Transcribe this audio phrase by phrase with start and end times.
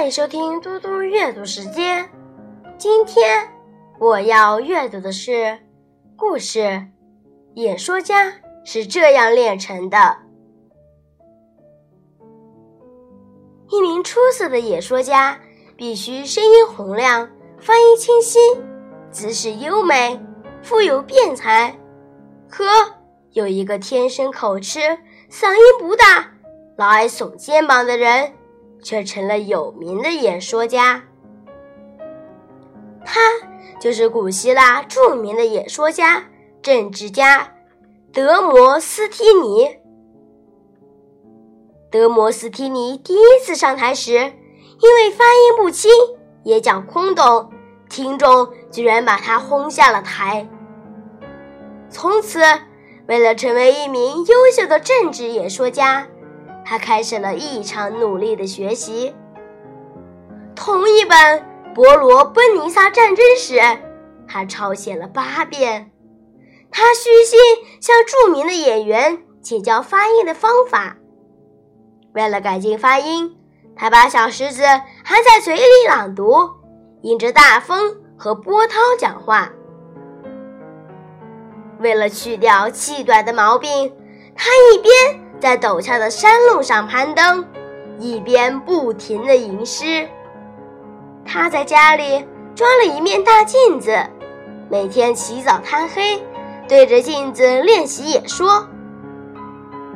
[0.00, 2.08] 欢迎收听嘟嘟阅读时间。
[2.78, 3.46] 今天
[3.98, 5.58] 我要阅读的是
[6.16, 6.58] 故事
[7.56, 8.32] 《演说家
[8.64, 9.98] 是这样炼成的》。
[13.68, 15.38] 一名出色的演说家
[15.76, 18.38] 必须声音洪亮、发音清晰、
[19.10, 20.18] 姿势优美、
[20.62, 21.78] 富有辩才。
[22.48, 22.64] 可
[23.32, 24.80] 有一个天生口吃、
[25.30, 26.32] 嗓音不大、
[26.78, 28.39] 老爱耸肩膀的人。
[28.82, 31.04] 却成了有名的演说家。
[33.04, 33.20] 他
[33.80, 36.24] 就是古希腊著名的演说家、
[36.62, 37.54] 政治家
[38.12, 39.78] 德摩斯提尼。
[41.90, 45.90] 德摩斯提尼第一次上台时，因为发音不清、
[46.44, 47.50] 演讲空洞，
[47.88, 50.48] 听众居然把他轰下了台。
[51.88, 52.40] 从此，
[53.08, 56.06] 为了成为一名优秀的政治演说家。
[56.70, 59.12] 他开始了异常努力的学习。
[60.54, 61.18] 同一本
[61.74, 63.54] 《伯罗奔尼撒战争史》，
[64.28, 65.90] 他抄写了八遍。
[66.70, 67.40] 他虚心
[67.80, 70.96] 向著名的演员请教发音的方法。
[72.12, 73.36] 为了改进发音，
[73.74, 76.50] 他把小石子含在嘴里朗读，
[77.02, 79.50] 迎着大风和波涛讲话。
[81.80, 83.92] 为了去掉气短的毛病，
[84.36, 85.29] 他一边。
[85.40, 87.44] 在陡峭的山路上攀登，
[87.98, 90.06] 一边不停地吟诗。
[91.24, 93.98] 他在家里装了一面大镜子，
[94.70, 96.22] 每天起早贪黑，
[96.68, 98.68] 对着镜子练习演说。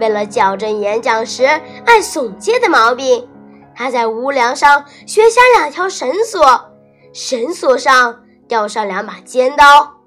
[0.00, 1.44] 为了矫正演讲时
[1.84, 3.28] 爱耸肩的毛病，
[3.76, 6.72] 他在屋梁上学下两条绳索，
[7.12, 9.98] 绳索上吊上两把尖刀，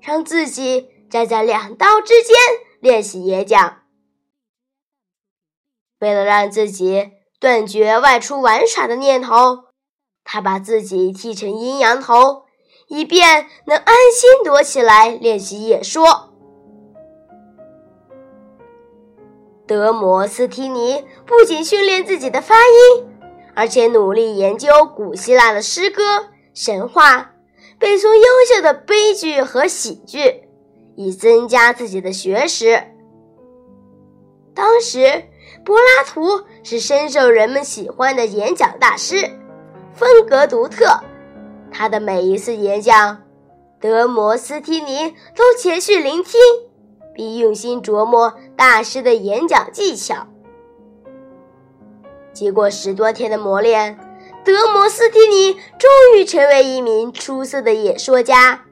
[0.00, 2.36] 让自己站在两刀之间
[2.80, 3.78] 练习演讲。
[6.04, 9.64] 为了让自己断绝外出玩耍的念头，
[10.22, 12.42] 他把自己剃成阴阳头，
[12.88, 16.34] 以便能安心躲起来练习演说。
[19.66, 23.08] 德摩斯提尼不仅训练自己的发音，
[23.54, 27.32] 而且努力研究古希腊的诗歌、神话，
[27.78, 30.50] 背诵优秀的悲剧和喜剧，
[30.96, 32.88] 以增加自己的学识。
[34.54, 35.30] 当时。
[35.64, 39.30] 柏拉图是深受人们喜欢的演讲大师，
[39.94, 41.00] 风格独特。
[41.72, 43.22] 他的每一次演讲，
[43.80, 46.38] 德摩斯提尼都前去聆听，
[47.14, 50.26] 并用心琢磨大师的演讲技巧。
[52.34, 53.98] 经过十多天的磨练，
[54.44, 58.66] 德摩斯提尼终于成为一名出色的演说家。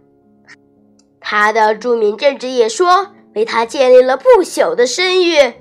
[1.21, 5.55] 他的著名政治演说为他建立了不朽的声誉。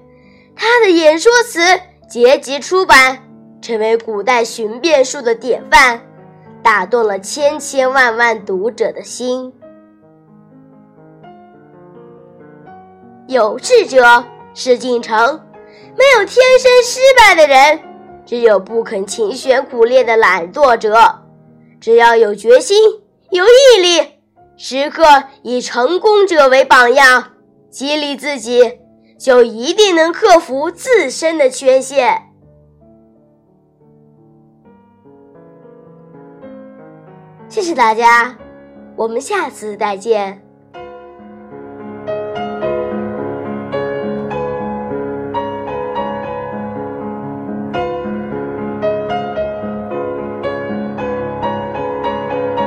[0.64, 1.60] 他的演说词
[2.08, 3.18] 结集出版，
[3.64, 6.00] 成为古代寻辩术的典范，
[6.62, 9.52] 打动了千千万万读者的心。
[13.28, 14.24] 有志者
[14.54, 15.42] 事竟成，
[15.98, 16.30] 没有天
[16.60, 17.80] 生失败的人，
[18.24, 21.24] 只有不肯勤学苦练的懒惰者。
[21.80, 22.78] 只要有决心、
[23.32, 24.12] 有毅力，
[24.58, 27.32] 时刻以成功者为榜样，
[27.72, 28.81] 激励自己。
[29.22, 32.24] 就一定能克服自身的缺陷。
[37.48, 38.36] 谢谢大家，
[38.96, 40.44] 我们下次再见。